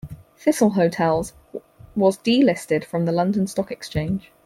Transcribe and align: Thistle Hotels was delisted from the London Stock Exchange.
Thistle 0.35 0.71
Hotels 0.71 1.33
was 1.95 2.17
delisted 2.17 2.83
from 2.83 3.05
the 3.05 3.11
London 3.11 3.45
Stock 3.45 3.69
Exchange. 3.71 4.31